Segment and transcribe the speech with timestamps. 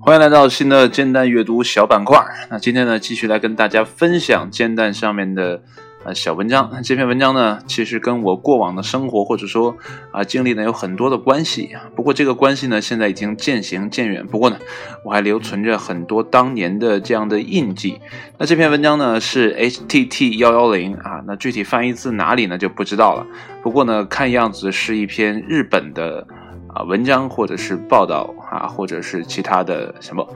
[0.00, 2.18] 欢迎来到新的煎蛋阅读小板块。
[2.50, 5.62] 那今天呢，继续来跟大家分享煎蛋上面的
[6.04, 6.82] 呃小文章。
[6.82, 9.76] 这篇文章呢，其实跟我过往的生活或者说
[10.10, 11.70] 啊经历呢有很多的关系。
[11.94, 14.26] 不过这个关系呢，现在已经渐行渐远。
[14.26, 14.56] 不过呢，
[15.04, 18.00] 我还留存着很多当年的这样的印记。
[18.38, 23.26] 那这篇文章呢是 HTT 幺幺零啊，那具体翻译自哪里呢就不知道了。
[23.62, 26.26] 不过呢，看样子是一篇日本的。
[26.74, 30.26] 啊，文章或者是报道啊，或者是其他的什么。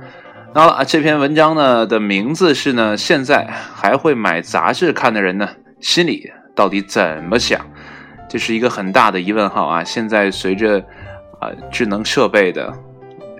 [0.56, 5.46] 那好了，这篇文章呢的名字是呢，现在还会买杂志看的人呢，
[5.80, 7.60] 心里到底怎么想？
[8.26, 9.84] 这是一个很大的疑问号啊！
[9.84, 10.78] 现在随着
[11.40, 12.72] 啊智能设备的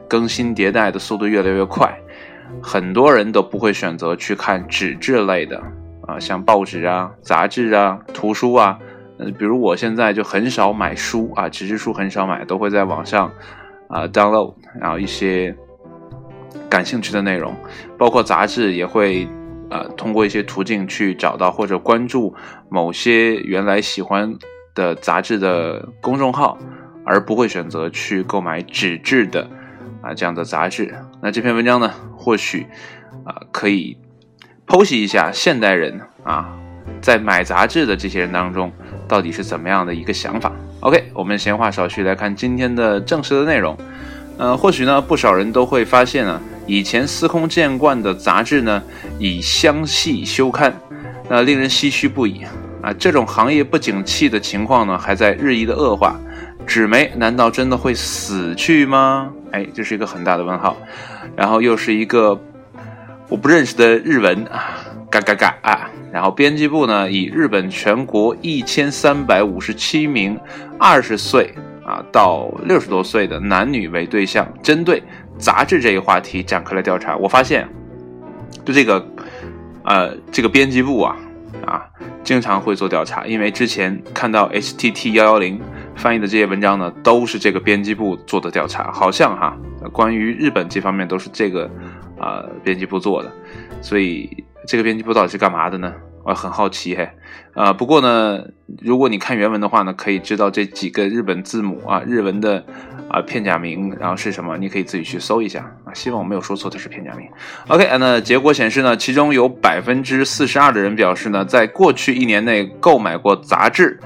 [0.07, 1.91] 更新迭代的速度越来越快，
[2.63, 5.59] 很多人都不会选择去看纸质类的
[6.07, 8.79] 啊，像报纸啊、杂志啊、图书啊。
[9.19, 13.33] 呃，比如我现在就很少买书啊，纸质书很少买，都会在网上
[13.89, 15.57] 啊 download，然后一些
[16.69, 17.55] 感兴趣的内容，
[17.99, 19.29] 包括杂志也会
[19.71, 22.35] 呃通过一些途径去找到或者关注
[22.69, 24.37] 某些原来喜欢
[24.75, 26.59] 的杂志的公众号，
[27.05, 29.49] 而不会选择去购买纸质的
[30.03, 30.95] 啊这样的杂志。
[31.23, 32.67] 那这篇文章呢，或许
[33.25, 33.97] 啊可以
[34.67, 36.57] 剖析一下现代人啊
[37.01, 38.73] 在买杂志的这些人当中。
[39.09, 43.79] 到底是怎么样的一个想法？OK，我们闲话少叙，来看今天的正式的内容。
[44.39, 48.83] 呃，或许呢，不少人都会发现啊，以前司空见惯的杂志呢，
[49.19, 50.79] 已相继休刊，
[51.29, 52.43] 那令人唏嘘不已
[52.83, 52.93] 啊。
[52.99, 56.21] 这种行业不景气的情况呢，还在日益的恶化，
[56.67, 59.31] 纸媒难道真的会死去吗？
[59.53, 60.77] 哎，这是一个很大的问号。
[61.35, 62.39] 然后又是一个
[63.29, 64.77] 我不认识的日文啊，
[65.11, 65.91] 嘎嘎嘎啊。
[66.13, 70.39] 然后编辑部呢，以日本全国一千三百五十七名
[70.79, 71.55] 二十岁
[72.13, 75.03] 到六十多岁的男女为对象，针对
[75.39, 77.17] 杂志这一话题展开了调查。
[77.17, 77.69] 我发现，
[78.65, 79.07] 就这个，
[79.85, 81.17] 呃，这个编辑部啊，
[81.65, 81.85] 啊，
[82.23, 85.61] 经常会做调查，因为之前看到 HTT 幺幺零
[85.95, 89.57] 翻译的这些文章呢，都是这个编辑部做的调查，好像哈，
[89.93, 91.71] 关于日本这方面都是这个
[92.19, 93.33] 啊编辑部做的，
[93.81, 94.45] 所以。
[94.69, 95.95] 这个编辑部到底是干嘛的呢？
[96.27, 97.09] 我很好奇嘿，
[97.55, 98.43] 呃，不过呢，
[98.83, 102.65] 如果你看原文的话呢，可以知道这几个日本字母啊，日文的
[103.09, 105.95] 啊片假名，然后是什么，你可以自己去搜一下啊。
[105.95, 107.29] 希望我没有说错，它是片假名。
[107.69, 114.01] OK，那结果显示呢，其中有百分之四十二的人表示呢，在过去一年内购买过杂志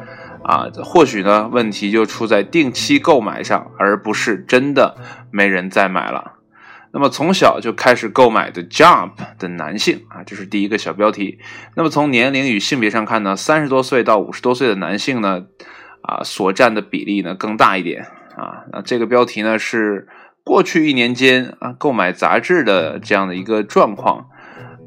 [0.44, 4.94] 啊，或许呢，问题就出在定期购买上，而不是真的
[5.30, 6.32] 没人再买了。
[6.92, 11.38] 那么从小就开始购买的 Jump 的男性啊，这是第一个小标题。
[11.76, 15.44] 那么从年龄与性别上看呢，三十多岁到五十多岁的男性呢，
[16.02, 18.06] 啊所占的比例呢更大一点
[18.36, 18.64] 啊。
[18.72, 20.08] 那这个标题呢是
[20.42, 24.26] 过去一年间啊购买杂志的这样的一个状况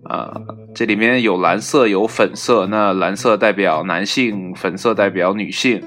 [0.04, 0.42] 啊，
[0.76, 5.82] 这里面有蓝色有粉色，那蓝色代表男性，粉色代表女性。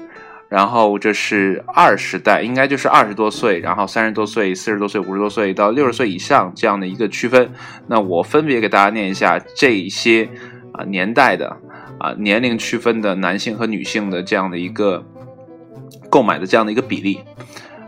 [0.49, 7.51] 然后这是二十代，应该就是二十多岁，然后三十多岁、四十多岁、五十多岁到六十岁以上这样的一个区分。
[7.87, 10.29] 那我分别给大家念一下这些
[10.73, 11.49] 啊年代的
[11.99, 15.03] 啊年龄区分的男性和女性的这样的一个
[16.09, 17.19] 购买的这样的一个比例。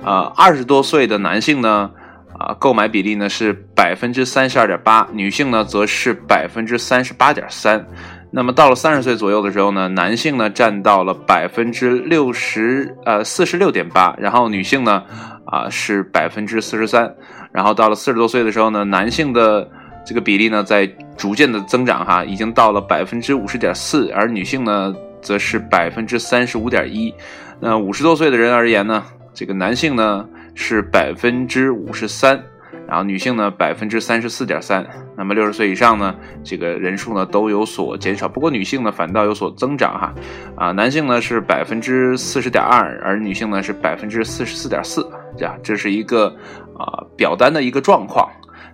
[0.03, 1.91] 啊，二十多岁的男性呢，
[2.37, 7.85] 啊购买比例呢是百分之三十二点八，女性呢则是百分之三十八点三。
[8.31, 15.03] 那么到了三十岁左右的时候呢，男性呢占到了百分之六十呃四十六点八，然后女性呢
[15.45, 17.11] 啊是百分之四十三，
[17.51, 19.67] 然后到了四十多岁的时候呢，男性的
[20.05, 20.85] 这个比例呢在
[21.17, 27.11] 逐渐的增长哈，已经到了百分之五十点四，而女性呢则是百分之三十五点一。
[27.59, 29.03] 那五十多岁的人而言呢，
[29.33, 30.23] 这个男性呢
[30.53, 32.39] 是百分之五十三。
[32.89, 34.83] 然后女性呢百分之三十四点三，
[35.15, 40.13] 那么六十岁以上呢，这个人数呢都有所减少，不过女性呢反倒有所增长哈，
[40.57, 45.07] 啊，男性呢是百分之四十点二，而女性呢是百分之四十四点四，
[45.37, 46.35] 这样这是一个
[46.79, 48.27] 啊表单的一个状况。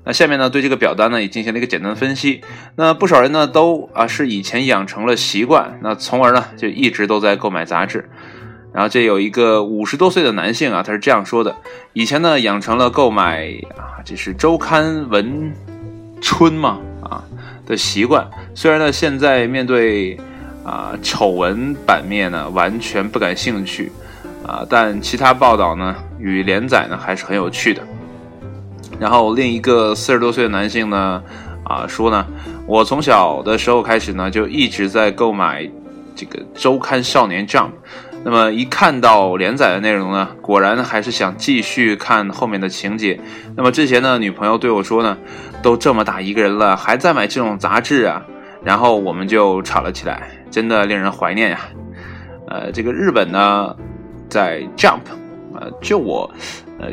[0.05, 2.41] 那下面呢对这个表单呢也进行了一个简单的分析，
[2.77, 8.09] 那不少人呢都啊是以前养成了习惯，那从而呢就一直都在购买杂志。
[8.75, 11.55] 然后这有一个五十多岁的男性啊，他是这样说的：
[11.93, 15.53] 以前呢养成了购买啊，这是周刊文
[16.19, 17.23] 春嘛啊
[17.65, 18.29] 的习惯。
[18.53, 20.19] 虽然呢现在面对
[20.65, 23.89] 啊丑闻版面呢完全不感兴趣
[24.45, 27.81] 啊，但其他报道呢与连载呢还是很有趣的。
[28.99, 31.23] 然后另一个四十多岁的男性呢
[31.63, 32.27] 啊说呢，
[32.67, 35.65] 我从小的时候开始呢就一直在购买
[36.13, 37.69] 这个周刊少年 Jump。
[38.25, 43.19] 那么一看到连载的内容呢，果然还是想继续看后面的情节。
[43.55, 45.15] 那么之前呢，女朋友对我说呢，
[45.61, 48.25] 都这么大一个人了，还在买这种杂志啊，
[48.63, 51.59] 然后我们就吵了起来，真的令人怀念呀。
[52.47, 53.75] 呃，这个日本呢，
[54.27, 55.01] 在 Jump，
[55.53, 56.27] 呃，就我
[56.79, 56.87] 呃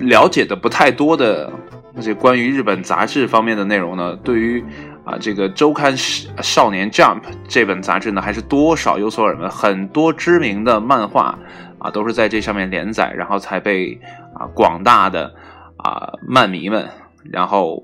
[0.00, 1.48] 了解的不太多的
[1.94, 4.64] 那些关于日本杂志方面的内容呢，对于。
[5.10, 5.96] 啊，这个周刊
[6.40, 9.50] 《少年 Jump》这本杂志呢，还是多少有所耳闻。
[9.50, 11.36] 很多知名的漫画
[11.80, 14.00] 啊，都是在这上面连载，然后才被
[14.34, 15.34] 啊广大的
[15.78, 16.88] 啊漫迷们，
[17.24, 17.82] 然后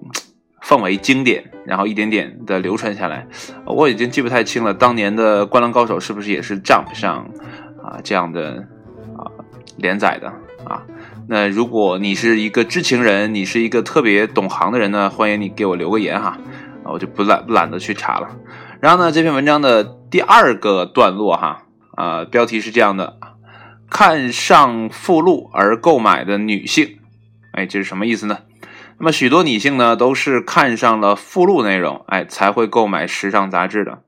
[0.60, 3.26] 奉为经典，然后一点点的流传下来。
[3.64, 7.28] 我已经记不太清了，当年的《灌篮高手》是不是也是 Jump 上
[7.82, 8.64] 啊这样的
[9.18, 9.26] 啊
[9.78, 10.28] 连载的
[10.64, 10.84] 啊？
[11.28, 16.38] 那如果你是一个知情人，你是一个特别懂行的人呢，欢迎你给我留个言哈。
[16.90, 18.28] 我就不懒懒得去查了。
[18.80, 21.62] 然后呢，这篇文章的第二个段落哈，
[21.96, 23.18] 呃，标题是这样的：
[23.90, 26.98] 看上附录而购买的女性，
[27.52, 28.38] 哎，这是什么意思呢？
[28.98, 34.02] 那么许多女性呢，都是看上了附录内容，哎，才会购买时尚杂志的。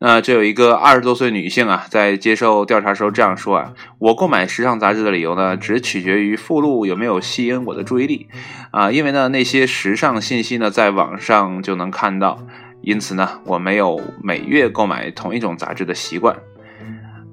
[0.00, 8.28] 那这有一个二十多岁女性啊，在接受调查时候这样说啊：“我购买时尚杂志的理由呢，只取决于附录有没有吸引我的注意力
[8.70, 12.46] 啊，因为呢，那些时尚信息呢，在网上就能看到，
[12.80, 16.36] 因此呢，我没有每月购买同一种杂志的习惯。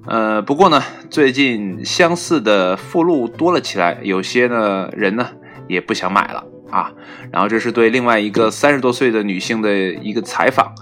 [0.07, 5.29] 呃，不过呢，最近相似的附录多了起来，有些呢人呢
[5.67, 6.91] 也不想买了啊。
[7.31, 10.73] 然后这是对另外一个三十多岁的女性的一个采访。”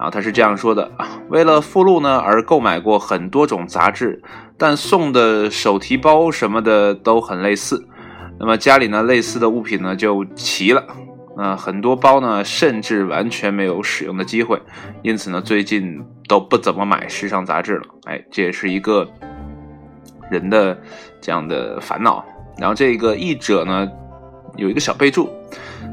[0.00, 0.90] 然后他是这样说的：
[1.28, 4.22] 为了附录呢而购买过很多种杂志，
[4.56, 7.86] 但送的手提包什么的都很类似。
[8.38, 10.86] 那么家里呢类似的物品呢就齐了。
[11.36, 14.58] 那很多包呢甚至完全没有使用的机会，
[15.02, 17.82] 因此呢最近都不怎么买时尚杂志了。
[18.06, 19.06] 哎，这也是一个
[20.30, 20.80] 人的
[21.20, 22.24] 这样的烦恼。
[22.56, 23.86] 然后这个译者呢
[24.56, 25.28] 有一个小备注。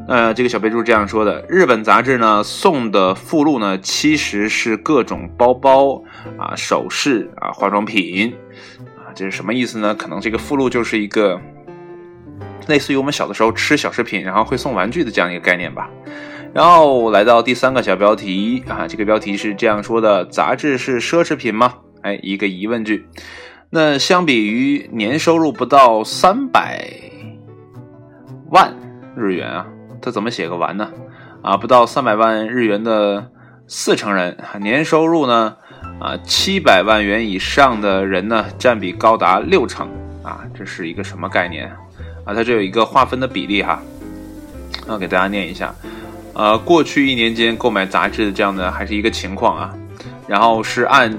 [0.08, 6.02] 呃，这个小备注这样说的：日本杂志呢送的附录呢，其实是各种包包
[6.38, 8.34] 啊、首饰啊、化妆品
[8.96, 9.94] 啊，这是什么意思呢？
[9.94, 11.38] 可能这个附录就是一个
[12.68, 15.90] 类似于我们小的时候吃小食品，然后会送玩具的这样一个概念吧。
[16.54, 21.74] 然后来到第三个小标题啊，这个标题是这样说的：杂志是奢侈品吗？
[22.02, 23.06] 哎，一个疑问句。
[23.70, 26.90] 那相比于年收入不到三百
[28.52, 28.74] 万
[29.14, 29.68] 日元啊。
[30.02, 30.90] 他怎么写个完呢？
[31.42, 33.30] 啊，不到三百万日元的
[33.68, 35.56] 四成人，年收入呢，
[36.00, 39.90] 啊，七百万元以上的人呢，占比高达六成
[40.24, 41.70] 啊，这是一个什么概念
[42.26, 42.34] 啊？
[42.34, 43.82] 它这有一个划分的比例哈，
[44.88, 45.74] 啊，给大家念一下，
[46.34, 49.74] 呃，过去一年间购买杂志的这样的还是一个情况啊，
[50.28, 51.12] 然后是按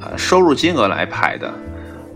[0.00, 1.52] 呃收入金额来排的，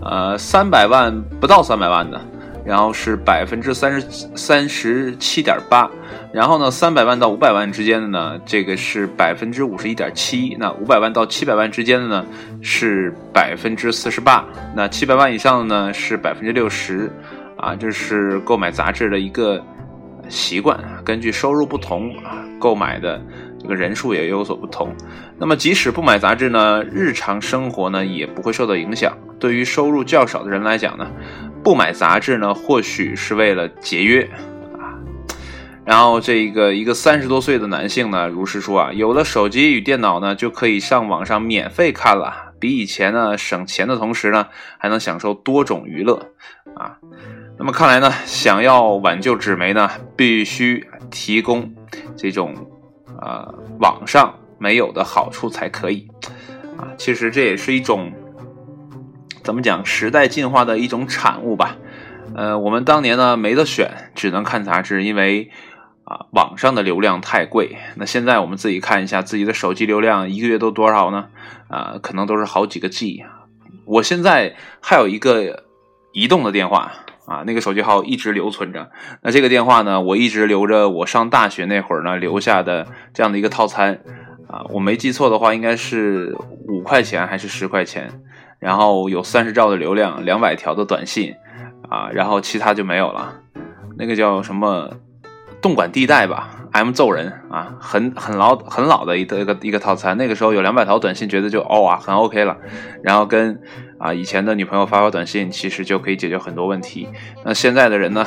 [0.03, 2.21] 呃，三百万不到三百万的。
[2.65, 4.07] 然后是百分之三十
[4.37, 5.91] 三十七点八，
[6.33, 12.27] 然后呢，三百万到五百万之间的呢，这个是百分之五十一点七，那五百万到七百万之间的呢
[12.61, 14.45] 是百分之四十八，
[14.75, 17.11] 那七百万以上的呢是百分之六十，
[17.57, 19.65] 啊，这是购买杂志的一个
[20.29, 23.21] 习惯，根据收入不同啊，购买的
[23.61, 24.95] 这个人数也有所不同。
[25.39, 29.17] 那么即使不买杂志呢，日常生活呢也不会受到影响。
[29.39, 31.11] 对于收入较少的人来讲呢。
[31.61, 34.23] 不买杂志呢，或许是为了节约
[34.75, 34.95] 啊。
[35.85, 44.47] 然后这个一个三十多岁的男性呢，如是说啊，有了手机与电脑呢，就可以上网上免费看了，比以前呢省钱的同时呢，
[44.79, 46.31] 还能享受多种娱乐
[46.77, 46.97] 啊。
[47.59, 51.75] 那么看来呢，想要挽救纸媒呢，必须提供
[52.17, 52.55] 这种
[53.21, 56.09] 呃网上没有的好处才可以
[56.77, 56.89] 啊。
[56.97, 58.13] 其实这也是一种。
[59.45, 59.87] 怎么讲？
[59.87, 61.79] 时代进化的一种产物吧。
[62.35, 65.51] 呃，我们当年呢没得选，只能看杂志，因为
[66.05, 67.79] 啊网上的流量太贵。
[67.97, 71.29] 那现在我们自己看一下自己的手机流量，一个月都多少呢？
[71.69, 73.25] 啊，可能都是好几个 G。
[73.87, 75.65] 我现在还有一个
[76.13, 76.93] 移动的电话
[77.29, 78.91] 啊，那个手机号一直留存着。
[79.23, 84.01] 那这个电话呢，我一直留着我上大学那会儿呢留下的这样的一个套餐
[84.49, 86.35] 啊，我没记错的话，应该是
[86.67, 88.23] 五块钱还是十块钱。
[88.59, 91.33] 然后有三十兆的流量，两百条的短信，
[91.89, 93.35] 啊，然后其他就没有了。
[93.97, 94.91] 那个叫什么
[95.61, 100.17] 动感地带吧？M 揍人啊，很很老很老的一个一个一个套餐。
[100.17, 102.57] 那个时候有两百条短信，觉得就哦啊很 OK 了。
[103.03, 103.61] 然后跟
[103.99, 107.09] 啊以前的女朋友发发短信，其实就可以解决很多问题。
[107.45, 108.27] 那现在的人呢，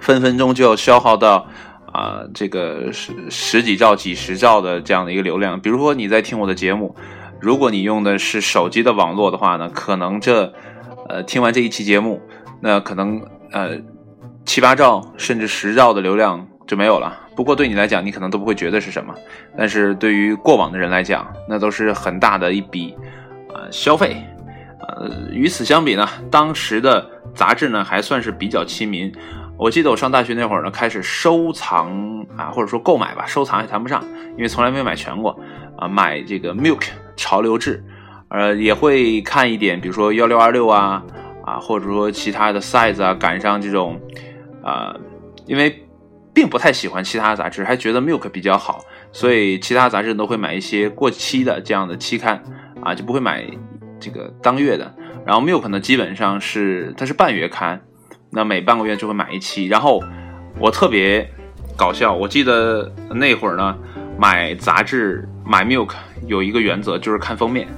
[0.00, 1.46] 分分钟就要消耗到
[1.92, 5.60] 啊这个十十几兆、几十兆的这样的一个流量。
[5.60, 6.94] 比如说你在听我的节目。
[7.40, 10.50] 如果你用的是手机的网络的话呢，可能这
[11.10, 12.22] 呃听完这一期节目，
[12.62, 13.20] 那可能
[13.52, 13.72] 呃
[14.46, 17.20] 七八兆甚至十兆的流量就没有了。
[17.34, 19.14] 不过对你来讲，你可能都不会觉得是什么，
[19.56, 22.94] 但是对于过往的人来讲，那都是很大的一笔
[23.48, 24.16] 呃消费。
[24.86, 29.10] 呃，与此相比呢，当时的杂志呢还算是比较亲民。
[29.56, 34.04] 我记得我上大学那会儿呢，开始收藏啊，或者说购买吧，收藏也谈不上，
[34.36, 35.38] 因为从来没有买全过
[35.78, 35.88] 啊。
[35.88, 37.82] 买这个 Milk 潮流志，
[38.28, 41.02] 呃，也会看一点，比如说幺六二六啊
[41.44, 43.98] 啊，或者说其他的 Size 啊，赶上这种
[44.62, 44.94] 啊，
[45.46, 45.83] 因为
[46.34, 52.42] 并不太喜欢其他杂志，还觉得 Milk 比较好，所以其他杂志都会买一些过期的这样的期刊
[52.82, 53.46] 啊，就不会买
[54.00, 54.92] 这个当月的。
[55.24, 57.80] 然后 Milk 呢，基本上是它是半月刊。
[58.36, 60.02] 那每半个月就会买一期，然后
[60.58, 61.24] 我特别
[61.76, 63.78] 搞笑，我记得那会儿呢，
[64.18, 65.92] 买杂志买 Milk
[66.26, 67.68] 有一个原则就是看封面，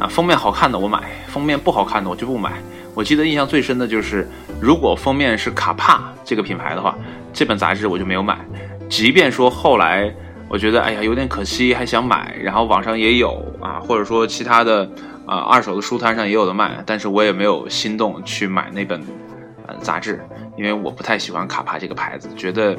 [0.00, 0.98] 啊，封面好看的我买，
[1.28, 2.54] 封面不好看的我就不买。
[2.92, 4.28] 我记得印象最深的就是，
[4.60, 6.98] 如果封面是卡帕这个品牌的话，
[7.32, 8.38] 这本杂志我就没有买。
[8.88, 10.12] 即便说后来
[10.48, 14.88] 我觉得哎呀有点可惜，还想买，然后网上也有啊，或者说其他的
[15.26, 19.02] 啊二手的书摊上也有的卖，但是我也没有心动去买那本。
[19.80, 20.20] 杂志，
[20.56, 22.76] 因为我不太喜欢卡帕这个牌子，觉得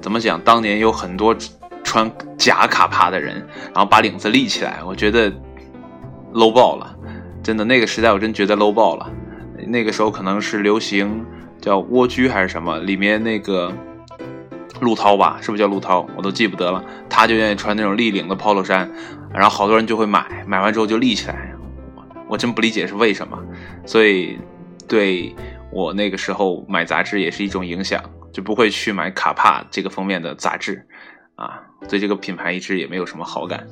[0.00, 0.40] 怎么讲？
[0.40, 1.36] 当年有很多
[1.84, 5.30] 穿假卡帕的人，然后把领子立起来，我觉得
[6.32, 6.96] low 爆了，
[7.42, 9.06] 真的那个时代我真觉得 low 爆了。
[9.66, 11.26] 那个时候可能是流行
[11.62, 13.72] 叫蜗居还是什么，里面那个
[14.80, 16.06] 陆涛吧，是不是叫陆涛？
[16.14, 16.84] 我都记不得了。
[17.08, 18.90] 他就愿意穿那种立领的 polo 衫，
[19.32, 21.54] 然后好多人就会买，买完之后就立起来，
[22.28, 23.38] 我真不理解是为什么。
[23.86, 24.38] 所以
[24.86, 25.34] 对。
[25.74, 27.98] 我那个时候买杂志也是一种影响，
[28.30, 30.86] 就不会去买卡帕这个封面的杂志，
[31.34, 33.66] 啊，对这个品牌一直也没有什么好感，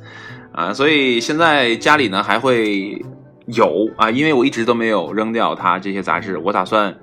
[0.51, 3.05] 啊，所以现在家里呢还会
[3.49, 6.97] 有啊，因为我一直都没有扔掉它这些杂志，我打算，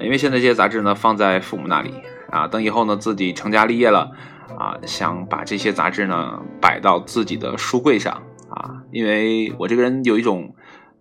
[0.00, 1.92] 因为现在这些杂志呢放在父母那里，
[2.30, 4.10] 啊，等以后呢自己成家立业了，
[4.58, 10.54] 啊，想把这些杂志呢摆到自己的书柜上，啊，因为我这个人有一种，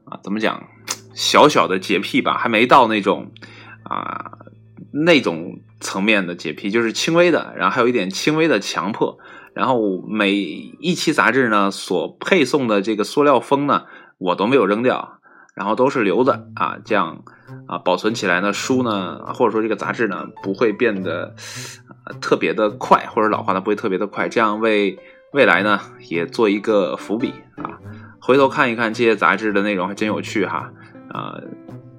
[0.06, 0.64] 啊，怎么讲？
[1.14, 3.32] 小小的洁癖吧，还没到那种
[3.84, 4.32] 啊
[4.94, 9.18] 那种层面的洁癖，就是轻微的，然后还有一点轻微的强迫。
[9.54, 13.84] 然后每一期杂志呢所配送的这个塑料封呢，
[14.18, 15.20] 我都没有扔掉，
[15.54, 17.24] 然后都是留着啊，这样
[17.68, 21.36] 啊保存起来呢，书呢或者说这个杂志呢不会变得
[22.22, 24.98] 特别的快，或者老化呢不会特别的快，这样为
[25.34, 25.80] 未来呢
[26.10, 27.80] 也做一个伏笔啊。
[28.20, 30.72] 回头看一看这些杂志的内容，还真有趣哈。
[31.10, 31.36] 啊，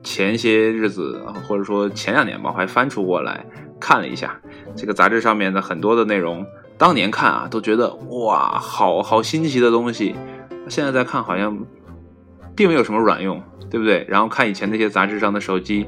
[0.02, 3.44] 前些日子或者说前两年吧，我还翻出过来
[3.78, 4.40] 看了一下
[4.74, 6.46] 这个杂志上面的很多的内容。
[6.78, 10.16] 当年看啊，都觉得哇，好好新奇的东西。
[10.68, 11.58] 现在再看，好像
[12.54, 14.04] 并没有什么卵用，对不对？
[14.08, 15.86] 然后看以前那些杂志上的手机，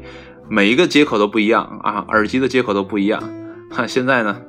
[0.49, 3.23] 每一个接口都不一样啊，耳机的接口都不一样。
[3.71, 4.40] 哈，现在呢，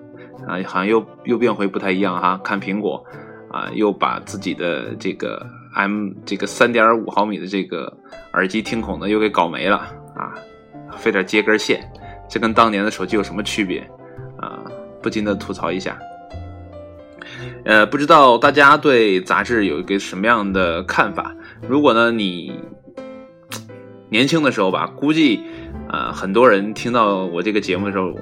[0.48, 2.40] 啊，好像又又变回不太一样哈。
[2.44, 3.04] 看苹果
[3.52, 5.46] 啊，又把自己的这个。
[5.78, 7.92] M 这个三点五毫米的这个
[8.32, 9.76] 耳机听孔呢，又给搞没了
[10.16, 10.32] 啊！
[10.96, 11.86] 非得接根线，
[12.30, 13.80] 这跟当年的手机有什么区别
[14.40, 14.64] 啊？
[15.02, 16.00] 不禁的吐槽一下。
[17.66, 21.36] 呃，不知道大家对杂志有一个什么样的看法？
[21.68, 22.60] 如果呢你
[24.10, 25.42] 年轻的时候吧，估计
[25.90, 28.14] 啊很多人听到我这个节目的时候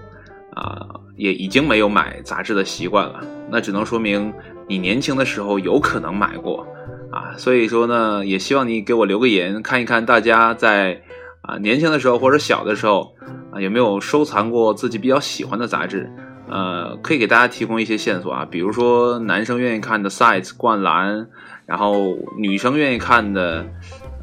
[0.53, 0.85] 啊，
[1.17, 3.19] 也已经没有买杂志的习惯了。
[3.49, 4.33] 那只能说明
[4.67, 6.65] 你年轻的时候有可能买过。
[7.11, 11.03] 啊，所以说呢，也希望你给我留个言，看一看大家在
[11.43, 13.13] 啊年轻的时候或者小的时候
[13.51, 16.11] 啊有没有收藏过自己比较喜欢的杂志，
[16.47, 21.27] 呃，可以给大家提供一些线索啊，比如说男生愿意看的《Size》灌篮，
[21.65, 23.65] 然后女生愿意看的，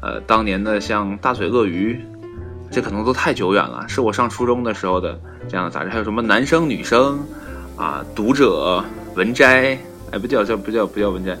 [0.01, 1.93] 呃，当年的像《大嘴鳄鱼》，
[2.69, 7.19] 这可能都太久远了，是我上初中的时候的这样的杂志，还有什么男生女生
[7.75, 8.83] 啊，读者
[9.15, 9.77] 文摘，
[10.11, 11.37] 哎，不叫叫不叫不叫文摘。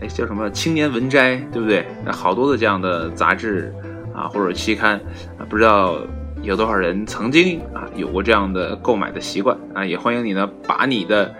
[0.00, 1.86] 哎，叫什么青年文摘，对不对？
[2.10, 3.72] 好多的这样的杂志
[4.12, 4.96] 啊，或者期刊
[5.38, 5.96] 啊，不知道
[6.44, 9.84] 有多少人曾经啊有过这样的购买的习惯啊？
[9.84, 11.34] 也欢迎你呢，把你的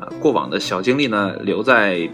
[0.00, 2.10] 啊过往的小经历呢留在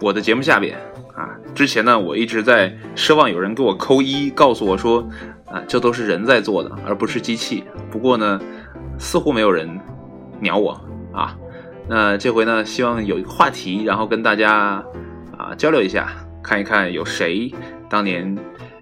[0.00, 0.78] 我的节目下边
[1.14, 1.30] 啊。
[1.54, 5.08] 之前呢，我一直在奢望有人给我扣一，告诉我说
[5.46, 7.64] 啊，这都是人在做的，而不是机器。
[7.90, 8.38] 不过呢，
[8.98, 9.80] 似乎没有人
[10.40, 10.78] 鸟我
[11.12, 11.34] 啊。
[11.88, 14.84] 那这回呢，希望有一个话题，然后跟大家
[15.38, 16.08] 啊交流一下，
[16.42, 17.50] 看一看有谁
[17.88, 18.36] 当年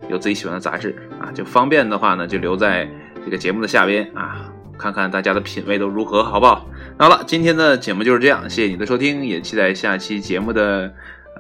[0.09, 2.89] 有自己喜欢的杂志啊，就方便的话呢，就留在
[3.25, 6.69] 这个节目的下边啊，看看大家的品味都如何，好不好？
[6.99, 10.93] 那好了，今天的节目就是这样，谢谢你的收听，也期待下期节目的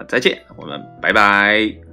[0.08, 1.85] 再见，我们拜拜。